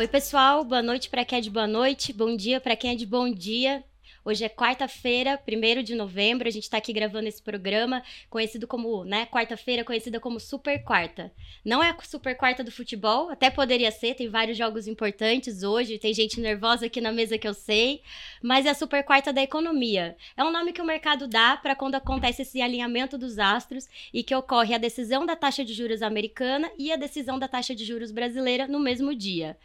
[0.00, 0.64] Oi, pessoal.
[0.64, 2.10] Boa noite para quem é de boa noite.
[2.10, 3.84] Bom dia para quem é de bom dia.
[4.24, 6.48] Hoje é quarta-feira, 1 de novembro.
[6.48, 11.30] A gente está aqui gravando esse programa, conhecido como, né, quarta-feira, conhecida como Super Quarta.
[11.62, 15.98] Não é a Super Quarta do futebol, até poderia ser, tem vários jogos importantes hoje,
[15.98, 18.00] tem gente nervosa aqui na mesa que eu sei,
[18.42, 20.16] mas é a Super Quarta da economia.
[20.34, 24.22] É um nome que o mercado dá para quando acontece esse alinhamento dos astros e
[24.22, 27.84] que ocorre a decisão da taxa de juros americana e a decisão da taxa de
[27.84, 29.58] juros brasileira no mesmo dia.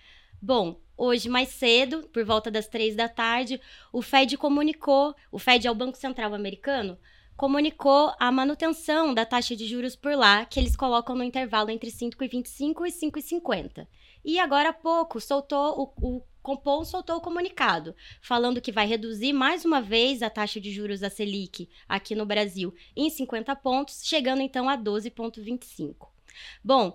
[0.45, 3.59] Bom, hoje mais cedo, por volta das três da tarde,
[3.91, 6.99] o Fed comunicou, o Fed é o Banco Central americano,
[7.35, 11.89] comunicou a manutenção da taxa de juros por lá, que eles colocam no intervalo entre
[11.89, 13.87] 5,25 e 5,50.
[14.23, 19.33] E agora há pouco soltou o, o Compom soltou o comunicado, falando que vai reduzir
[19.33, 24.05] mais uma vez a taxa de juros da Selic aqui no Brasil em 50 pontos,
[24.05, 26.07] chegando então a 12,25.
[26.63, 26.93] Bom,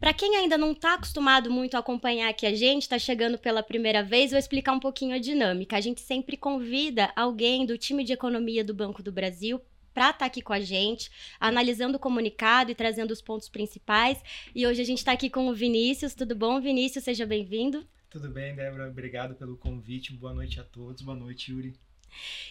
[0.00, 3.62] para quem ainda não está acostumado muito a acompanhar aqui a gente, está chegando pela
[3.62, 5.76] primeira vez, vou explicar um pouquinho a dinâmica.
[5.76, 9.60] A gente sempre convida alguém do time de economia do Banco do Brasil
[9.92, 14.22] para estar tá aqui com a gente, analisando o comunicado e trazendo os pontos principais.
[14.54, 16.14] E hoje a gente está aqui com o Vinícius.
[16.14, 17.04] Tudo bom, Vinícius?
[17.04, 17.86] Seja bem-vindo.
[18.08, 18.88] Tudo bem, Débora.
[18.88, 20.14] Obrigado pelo convite.
[20.14, 21.02] Boa noite a todos.
[21.02, 21.74] Boa noite, Yuri.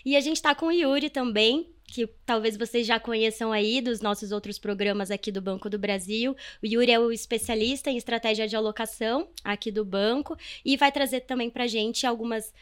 [0.05, 3.99] E a gente está com o Yuri também, que talvez vocês já conheçam aí dos
[4.01, 6.35] nossos outros programas aqui do Banco do Brasil.
[6.61, 11.21] O Yuri é o especialista em estratégia de alocação aqui do banco e vai trazer
[11.21, 12.53] também para gente algumas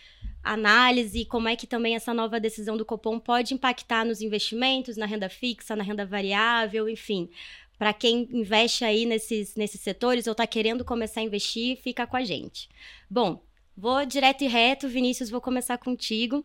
[0.44, 5.06] análises, como é que também essa nova decisão do Copom pode impactar nos investimentos, na
[5.06, 7.30] renda fixa, na renda variável, enfim.
[7.78, 12.18] Para quem investe aí nesses, nesses setores ou está querendo começar a investir, fica com
[12.18, 12.70] a gente.
[13.10, 13.44] Bom,
[13.76, 16.44] vou direto e reto, Vinícius, vou começar contigo.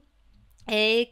[0.67, 1.09] É,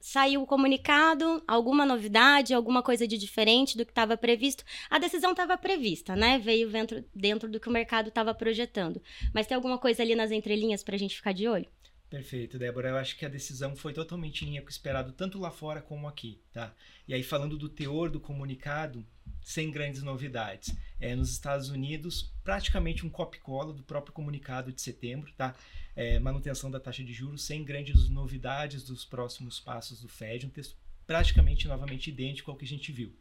[0.00, 4.64] saiu o comunicado, alguma novidade, alguma coisa de diferente do que estava previsto.
[4.88, 6.38] A decisão estava prevista, né?
[6.38, 9.02] Veio dentro, dentro do que o mercado estava projetando.
[9.34, 11.66] Mas tem alguma coisa ali nas entrelinhas para a gente ficar de olho?
[12.10, 12.88] Perfeito, Débora.
[12.88, 15.82] Eu acho que a decisão foi totalmente em linha com o esperado, tanto lá fora
[15.82, 16.74] como aqui, tá?
[17.06, 19.06] E aí, falando do teor do comunicado,
[19.42, 20.74] sem grandes novidades.
[20.98, 25.54] É, nos Estados Unidos, praticamente um copy-cola do próprio comunicado de setembro, tá?
[25.94, 30.50] É, manutenção da taxa de juros, sem grandes novidades dos próximos passos do Fed, um
[30.50, 33.14] texto praticamente novamente idêntico ao que a gente viu.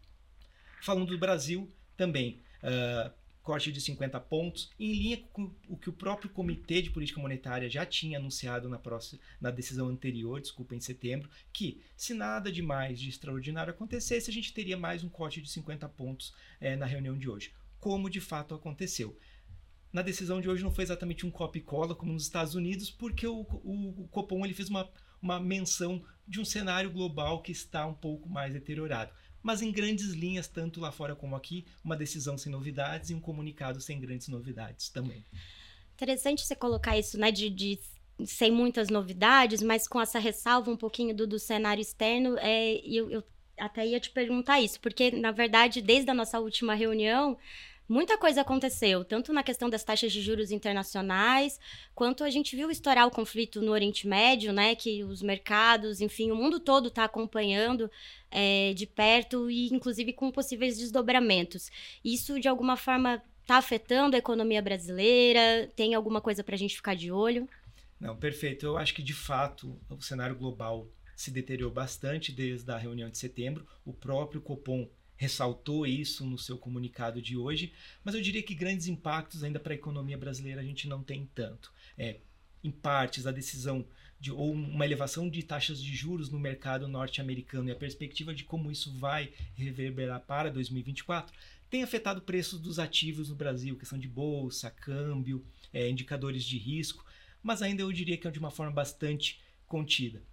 [0.81, 2.41] Falando do Brasil, também.
[2.61, 3.11] Uh,
[3.47, 7.69] corte de 50 pontos, em linha com o que o próprio Comitê de Política Monetária
[7.69, 12.61] já tinha anunciado na, próxima, na decisão anterior, desculpa, em setembro, que se nada de
[12.61, 16.85] mais de extraordinário acontecesse, a gente teria mais um corte de 50 pontos é, na
[16.85, 19.17] reunião de hoje, como de fato aconteceu.
[19.93, 23.25] Na decisão de hoje não foi exatamente um copy cola como nos Estados Unidos, porque
[23.25, 24.91] o, o, o Copom ele fez uma,
[25.21, 29.11] uma menção de um cenário global que está um pouco mais deteriorado
[29.47, 33.19] mas em grandes linhas, tanto lá fora como aqui, uma decisão sem novidades e um
[33.21, 35.23] comunicado sem grandes novidades também.
[35.93, 37.79] Interessante você colocar isso, né, de, de
[38.25, 43.09] sem muitas novidades, mas com essa ressalva um pouquinho do, do cenário externo, é, eu,
[43.09, 43.23] eu
[43.57, 47.37] até ia te perguntar isso, porque, na verdade, desde a nossa última reunião,
[47.87, 51.59] muita coisa aconteceu, tanto na questão das taxas de juros internacionais,
[51.95, 54.75] quanto a gente viu estourar o conflito no Oriente Médio, né?
[54.75, 57.89] Que os mercados, enfim, o mundo todo está acompanhando
[58.29, 61.71] é, de perto e, inclusive, com possíveis desdobramentos.
[62.03, 65.71] Isso, de alguma forma, está afetando a economia brasileira?
[65.75, 67.47] Tem alguma coisa para a gente ficar de olho?
[67.99, 68.65] Não, perfeito.
[68.65, 73.17] Eu acho que, de fato, o cenário global se deteriorou bastante desde a reunião de
[73.17, 73.65] setembro.
[73.83, 77.73] O próprio Copom ressaltou isso no seu comunicado de hoje,
[78.03, 81.29] mas eu diria que grandes impactos ainda para a economia brasileira a gente não tem
[81.35, 81.73] tanto.
[81.97, 82.17] É,
[82.63, 83.85] em partes, a decisão
[84.19, 88.43] de ou uma elevação de taxas de juros no mercado norte-americano e a perspectiva de
[88.43, 91.33] como isso vai reverberar para 2024
[91.69, 97.05] tem afetado preços dos ativos no Brasil, questão de bolsa, câmbio, é, indicadores de risco,
[97.43, 100.23] mas ainda eu diria que é de uma forma bastante contida.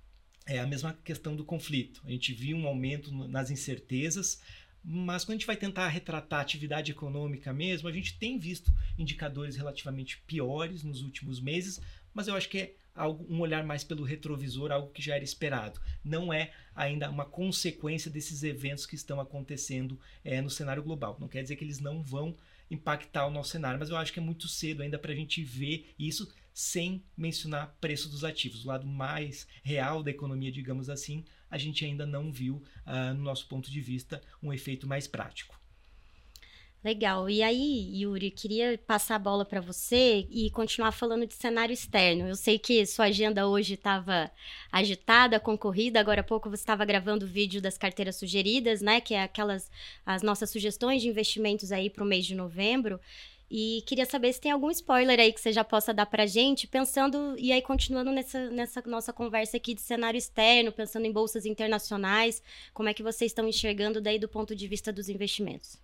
[0.46, 2.02] É a mesma questão do conflito.
[2.04, 4.40] A gente viu um aumento nas incertezas,
[4.84, 8.70] mas quando a gente vai tentar retratar a atividade econômica mesmo, a gente tem visto
[8.98, 11.80] indicadores relativamente piores nos últimos meses,
[12.12, 15.24] mas eu acho que é algo, um olhar mais pelo retrovisor, algo que já era
[15.24, 15.80] esperado.
[16.04, 21.16] Não é ainda uma consequência desses eventos que estão acontecendo é, no cenário global.
[21.18, 22.36] Não quer dizer que eles não vão
[22.70, 25.42] impactar o nosso cenário, mas eu acho que é muito cedo ainda para a gente
[25.42, 28.64] ver isso sem mencionar preço dos ativos.
[28.64, 33.24] O lado mais real da economia, digamos assim, a gente ainda não viu, uh, no
[33.24, 35.58] nosso ponto de vista, um efeito mais prático.
[36.84, 37.30] Legal.
[37.30, 42.28] E aí, Yuri, queria passar a bola para você e continuar falando de cenário externo.
[42.28, 44.30] Eu sei que sua agenda hoje estava
[44.70, 45.98] agitada, concorrida.
[45.98, 49.00] Agora há pouco você estava gravando o vídeo das carteiras sugeridas, né?
[49.00, 49.70] Que é aquelas
[50.04, 53.00] as nossas sugestões de investimentos aí para o mês de novembro.
[53.56, 56.66] E queria saber se tem algum spoiler aí que você já possa dar pra gente,
[56.66, 61.46] pensando, e aí continuando nessa, nessa nossa conversa aqui de cenário externo, pensando em bolsas
[61.46, 62.42] internacionais,
[62.72, 65.78] como é que vocês estão enxergando daí do ponto de vista dos investimentos?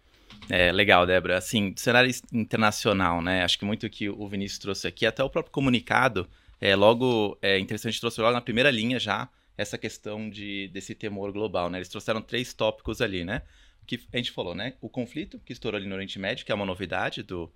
[0.48, 1.38] É, legal, Débora.
[1.38, 3.44] Assim, cenário internacional, né?
[3.44, 6.28] Acho que muito que o Vinícius trouxe aqui, até o próprio comunicado,
[6.60, 11.30] é logo é interessante, trouxe logo na primeira linha já essa questão de, desse temor
[11.30, 11.78] global, né?
[11.78, 13.42] Eles trouxeram três tópicos ali, né?
[13.86, 14.74] Que a gente falou, né?
[14.80, 17.50] O conflito que estourou ali no Oriente Médio, que é uma novidade do,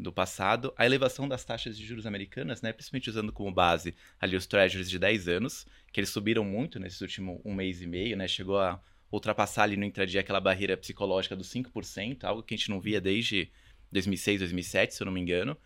[0.00, 2.72] do passado, a elevação das taxas de juros americanas, né?
[2.72, 7.00] Principalmente usando como base ali os treasuries de 10 anos, que eles subiram muito nesses
[7.00, 8.26] últimos um mês e meio, né?
[8.26, 8.80] Chegou a
[9.12, 13.00] ultrapassar ali no intradia aquela barreira psicológica dos 5%, algo que a gente não via
[13.00, 13.50] desde
[13.92, 15.56] 2006, 2007, se eu não me engano.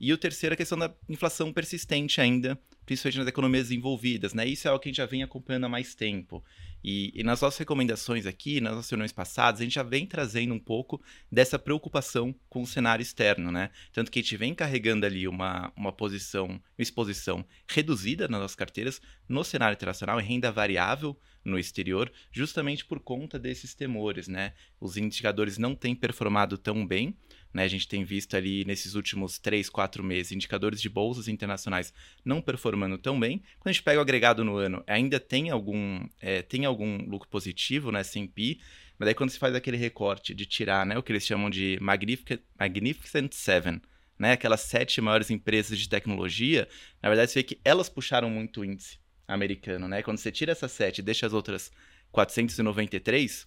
[0.00, 4.46] E o terceiro, a questão da inflação persistente ainda, principalmente nas economias envolvidas, né?
[4.46, 6.42] Isso é algo que a gente já vem acompanhando há mais tempo.
[6.82, 10.54] E, e, nas nossas recomendações aqui, nas nossas reuniões passadas, a gente já vem trazendo
[10.54, 11.00] um pouco
[11.30, 13.70] dessa preocupação com o cenário externo, né?
[13.92, 18.56] Tanto que a gente vem carregando ali uma, uma posição, uma exposição reduzida nas nossas
[18.56, 21.14] carteiras no cenário internacional e renda variável
[21.44, 24.54] no exterior, justamente por conta desses temores, né?
[24.80, 27.14] Os indicadores não têm performado tão bem,
[27.52, 27.64] né?
[27.64, 31.92] A gente tem visto ali nesses últimos 3, 4 meses indicadores de bolsas internacionais
[32.24, 33.38] não performando tão bem.
[33.58, 37.28] Quando a gente pega o agregado no ano, ainda tem algum, é, tem algum lucro
[37.28, 38.00] positivo, né?
[38.00, 38.58] S&P,
[38.98, 41.78] mas daí quando se faz aquele recorte de tirar né, o que eles chamam de
[41.80, 43.80] Magnificent, Magnificent Seven,
[44.18, 46.68] né, aquelas sete maiores empresas de tecnologia,
[47.02, 50.02] na verdade você vê que elas puxaram muito o índice americano, né?
[50.02, 51.70] Quando você tira essas sete e deixa as outras
[52.12, 53.46] 493,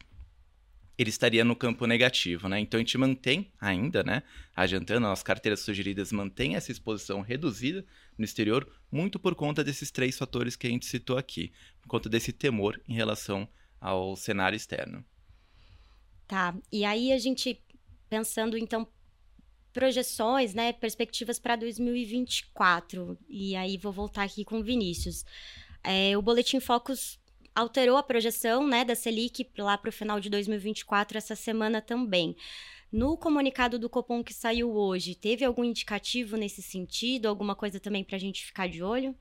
[0.97, 2.59] ele estaria no campo negativo, né?
[2.59, 4.21] Então a gente mantém ainda, né?
[4.55, 7.83] Adiantando, as carteiras sugeridas mantêm essa exposição reduzida
[8.17, 11.51] no exterior, muito por conta desses três fatores que a gente citou aqui,
[11.81, 13.47] por conta desse temor em relação
[13.81, 15.03] ao cenário externo.
[16.27, 16.55] Tá.
[16.71, 17.61] E aí a gente
[18.09, 18.87] pensando então
[19.73, 23.17] projeções, né, perspectivas para 2024.
[23.27, 25.25] E aí vou voltar aqui com o Vinícius.
[25.83, 27.19] É, o Boletim Focus
[27.55, 32.35] alterou a projeção né, da Selic lá para o final de 2024, essa semana também.
[32.91, 37.27] No comunicado do Copom que saiu hoje, teve algum indicativo nesse sentido?
[37.27, 39.15] Alguma coisa também para a gente ficar de olho?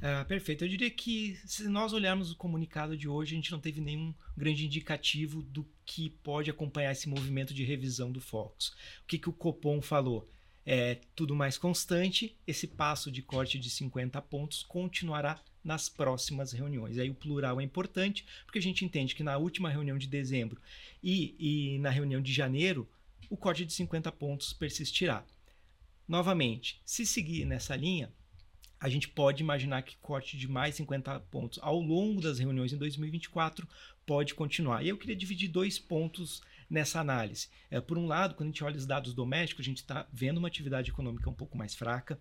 [0.00, 0.64] É, perfeito.
[0.64, 4.12] Eu diria que se nós olharmos o comunicado de hoje, a gente não teve nenhum
[4.36, 8.74] grande indicativo do que pode acompanhar esse movimento de revisão do Focus.
[9.04, 10.28] O que, que o Copom falou?
[10.64, 16.98] É tudo mais constante, esse passo de corte de 50 pontos continuará nas próximas reuniões.
[16.98, 20.60] Aí o plural é importante, porque a gente entende que na última reunião de dezembro
[21.02, 22.88] e, e na reunião de janeiro,
[23.28, 25.24] o corte de 50 pontos persistirá.
[26.06, 28.12] Novamente, se seguir nessa linha,
[28.78, 32.76] a gente pode imaginar que corte de mais 50 pontos ao longo das reuniões em
[32.76, 33.66] 2024
[34.04, 34.84] pode continuar.
[34.84, 36.42] E eu queria dividir dois pontos
[36.72, 37.48] nessa análise.
[37.70, 40.38] É, por um lado, quando a gente olha os dados domésticos, a gente está vendo
[40.38, 42.18] uma atividade econômica um pouco mais fraca.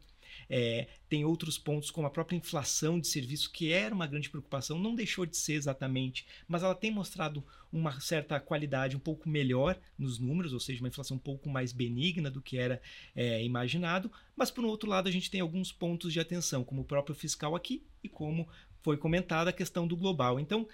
[0.49, 4.77] É, tem outros pontos, como a própria inflação de serviços, que era uma grande preocupação,
[4.77, 9.79] não deixou de ser exatamente, mas ela tem mostrado uma certa qualidade um pouco melhor
[9.97, 12.81] nos números, ou seja, uma inflação um pouco mais benigna do que era
[13.15, 14.11] é, imaginado.
[14.35, 17.55] Mas, por outro lado, a gente tem alguns pontos de atenção, como o próprio fiscal
[17.55, 18.47] aqui e como
[18.81, 20.39] foi comentada a questão do global.
[20.39, 20.67] Então,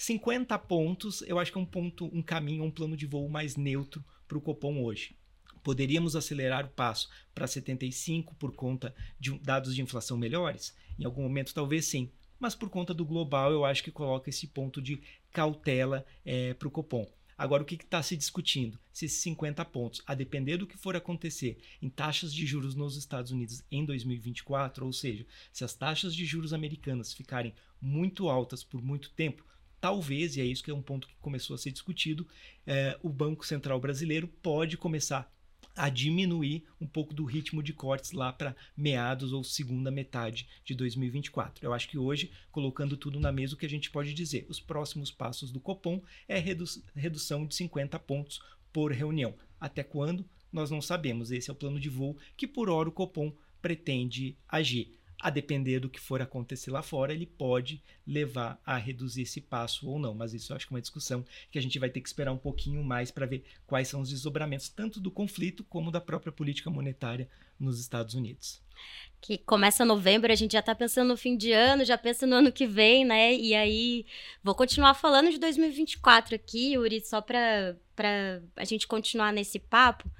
[0.00, 3.54] 50 pontos, eu acho que é um ponto, um caminho, um plano de voo mais
[3.54, 5.14] neutro para o Copom hoje.
[5.62, 10.74] Poderíamos acelerar o passo para 75 por conta de dados de inflação melhores?
[10.98, 12.10] Em algum momento, talvez sim.
[12.38, 16.66] Mas por conta do global, eu acho que coloca esse ponto de cautela é, para
[16.66, 17.06] o Copom.
[17.36, 18.78] Agora, o que está se discutindo?
[18.94, 22.96] Se esses 50 pontos, a depender do que for acontecer em taxas de juros nos
[22.96, 28.64] Estados Unidos em 2024, ou seja, se as taxas de juros americanas ficarem muito altas
[28.64, 29.44] por muito tempo,
[29.80, 32.26] talvez, e é isso que é um ponto que começou a ser discutido,
[32.66, 35.32] é, o Banco Central Brasileiro pode começar
[35.76, 40.74] a diminuir um pouco do ritmo de cortes lá para meados ou segunda metade de
[40.74, 41.64] 2024.
[41.64, 44.46] Eu acho que hoje, colocando tudo na mesa, o que a gente pode dizer?
[44.48, 48.40] Os próximos passos do Copom é redu redução de 50 pontos
[48.72, 49.34] por reunião.
[49.58, 50.28] Até quando?
[50.52, 51.30] Nós não sabemos.
[51.30, 53.32] Esse é o plano de voo que, por hora, o Copom
[53.62, 59.22] pretende agir a depender do que for acontecer lá fora, ele pode levar a reduzir
[59.22, 60.14] esse passo ou não.
[60.14, 62.32] Mas isso eu acho que é uma discussão que a gente vai ter que esperar
[62.32, 66.32] um pouquinho mais para ver quais são os desdobramentos, tanto do conflito como da própria
[66.32, 68.62] política monetária nos Estados Unidos.
[69.20, 72.36] Que começa novembro, a gente já está pensando no fim de ano, já pensa no
[72.36, 73.34] ano que vem, né?
[73.34, 74.06] E aí,
[74.42, 77.76] vou continuar falando de 2024 aqui, Yuri, só para
[78.56, 80.10] a gente continuar nesse papo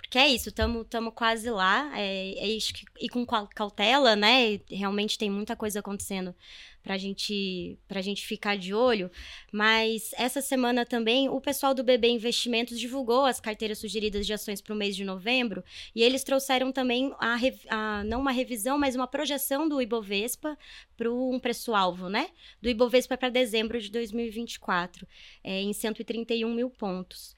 [0.00, 1.90] Porque é isso, estamos quase lá.
[1.94, 2.58] É, é,
[3.00, 4.60] e com cautela, né?
[4.70, 6.34] Realmente tem muita coisa acontecendo
[6.82, 9.10] para gente, a gente ficar de olho.
[9.52, 14.62] Mas essa semana também o pessoal do BB Investimentos divulgou as carteiras sugeridas de ações
[14.62, 15.62] para o mês de novembro
[15.94, 17.36] e eles trouxeram também a,
[17.68, 20.56] a, não uma revisão, mas uma projeção do Ibovespa
[20.96, 22.30] para um preço-alvo, né?
[22.62, 25.06] Do Ibovespa para dezembro de 2024,
[25.44, 27.36] é, em 131 mil pontos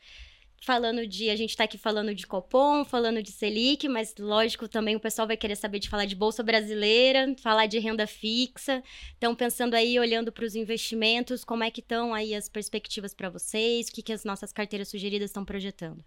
[0.60, 1.30] falando de.
[1.30, 5.26] A gente está aqui falando de Copom, falando de Selic, mas lógico também o pessoal
[5.26, 8.82] vai querer saber de falar de Bolsa Brasileira, falar de renda fixa.
[9.16, 13.30] Então, pensando aí, olhando para os investimentos, como é que estão aí as perspectivas para
[13.30, 13.88] vocês?
[13.88, 16.04] O que, que as nossas carteiras sugeridas estão projetando?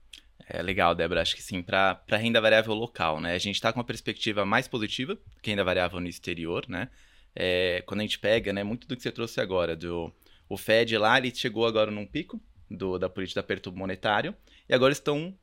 [0.47, 1.21] É legal, Débora.
[1.21, 3.33] Acho que sim, para renda variável local, né?
[3.33, 6.89] A gente está com uma perspectiva mais positiva que renda variável no exterior, né?
[7.35, 10.13] É, quando a gente pega, né, muito do que você trouxe agora, do
[10.47, 12.39] o Fed lá, ele chegou agora num pico,
[12.75, 14.35] do, da política de aperto monetário
[14.67, 15.33] e agora estão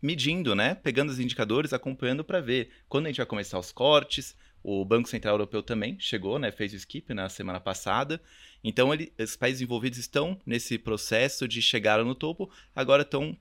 [0.00, 0.74] medindo, né?
[0.74, 4.36] Pegando os indicadores, acompanhando para ver quando a gente vai começar os cortes.
[4.64, 6.50] O Banco Central Europeu também chegou, né?
[6.50, 8.20] Fez o skip na semana passada.
[8.62, 13.36] Então, ele, os países envolvidos estão nesse processo de chegar no topo, agora estão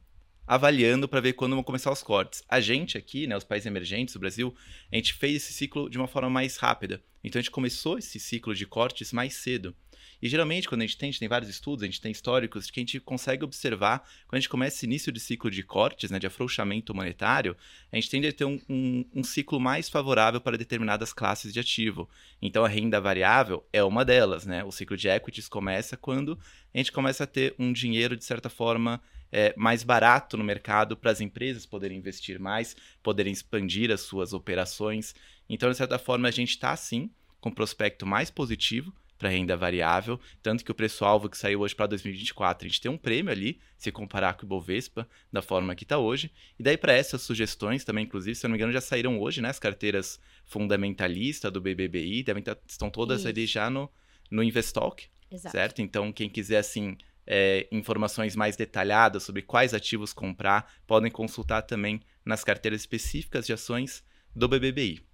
[0.47, 2.43] avaliando para ver quando vão começar os cortes.
[2.49, 4.53] A gente aqui, né, os países emergentes, o Brasil,
[4.91, 7.01] a gente fez esse ciclo de uma forma mais rápida.
[7.23, 9.75] Então a gente começou esse ciclo de cortes mais cedo.
[10.21, 12.69] E geralmente, quando a gente tem, a gente tem vários estudos, a gente tem históricos
[12.69, 16.11] que a gente consegue observar, quando a gente começa esse início de ciclo de cortes,
[16.11, 17.57] né, de afrouxamento monetário,
[17.91, 21.59] a gente tende a ter um, um, um ciclo mais favorável para determinadas classes de
[21.59, 22.07] ativo.
[22.41, 24.63] Então, a renda variável é uma delas, né?
[24.63, 26.37] O ciclo de equities começa quando
[26.73, 29.01] a gente começa a ter um dinheiro, de certa forma,
[29.31, 34.33] é, mais barato no mercado para as empresas poderem investir mais, poderem expandir as suas
[34.33, 35.15] operações.
[35.49, 37.09] Então, de certa forma, a gente está sim
[37.39, 41.75] com um prospecto mais positivo para renda variável, tanto que o preço-alvo que saiu hoje
[41.75, 45.75] para 2024, a gente tem um prêmio ali, se comparar com o Ibovespa, da forma
[45.75, 46.31] que está hoje.
[46.57, 49.39] E daí para essas sugestões também, inclusive, se eu não me engano, já saíram hoje,
[49.39, 53.27] né, as carteiras fundamentalista do BBBI, devem tá, estão todas Isso.
[53.27, 53.87] ali já no,
[54.31, 55.51] no Investalk, Exato.
[55.51, 55.83] certo?
[55.83, 56.97] Então, quem quiser, assim,
[57.27, 63.53] é, informações mais detalhadas sobre quais ativos comprar, podem consultar também nas carteiras específicas de
[63.53, 64.03] ações
[64.35, 65.10] do BBBI.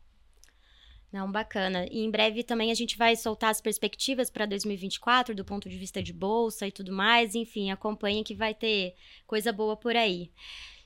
[1.11, 1.87] Não, bacana.
[1.89, 5.77] E em breve também a gente vai soltar as perspectivas para 2024 do ponto de
[5.77, 7.33] vista de bolsa e tudo mais.
[7.33, 8.93] Enfim, acompanhe que vai ter
[9.25, 10.31] coisa boa por aí.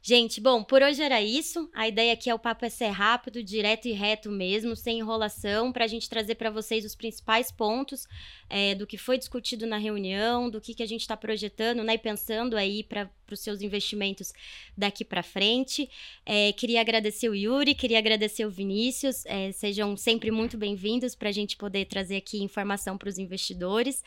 [0.04, 1.70] Gente, bom, por hoje era isso.
[1.74, 5.72] A ideia aqui é o papo é ser rápido, direto e reto mesmo, sem enrolação,
[5.72, 8.08] para a gente trazer para vocês os principais pontos
[8.50, 11.94] é, do que foi discutido na reunião, do que, que a gente está projetando né,
[11.94, 14.34] e pensando aí para os seus investimentos
[14.78, 15.90] daqui para frente.
[16.26, 19.26] É, queria agradecer o Yuri, queria agradecer o Vinícius.
[19.26, 24.04] É, sejam sempre muito bem-vindos para a gente poder trazer aqui informação para os investidores.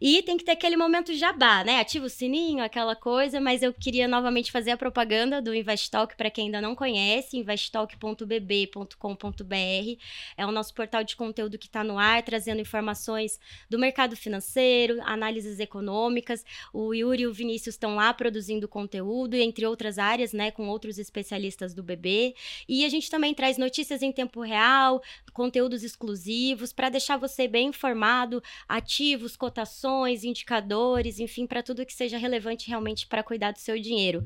[0.00, 1.80] E tem que ter aquele momento jabá, né?
[1.80, 6.30] Ativa o sininho, aquela coisa, mas eu queria novamente fazer a propaganda do Investtalk para
[6.30, 10.02] quem ainda não conhece, investtalk.bb.com.br.
[10.36, 15.00] É o nosso portal de conteúdo que está no ar, trazendo informações do mercado financeiro,
[15.02, 16.44] análises econômicas.
[16.72, 20.98] O Yuri e o Vinícius estão lá produzindo conteúdo, entre outras áreas, né, com outros
[20.98, 22.34] especialistas do BB.
[22.68, 27.68] E a gente também traz notícias em tempo real, conteúdos exclusivos para deixar você bem
[27.68, 33.78] informado, ativos, cotações indicadores, enfim, para tudo que seja relevante realmente para cuidar do seu
[33.78, 34.24] dinheiro.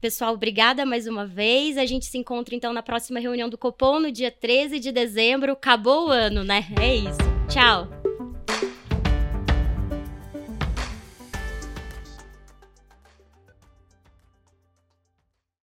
[0.00, 1.76] Pessoal, obrigada mais uma vez.
[1.78, 5.52] A gente se encontra então na próxima reunião do Copom no dia 13 de dezembro.
[5.52, 6.66] Acabou o ano, né?
[6.80, 7.18] É isso.
[7.48, 8.01] Tchau.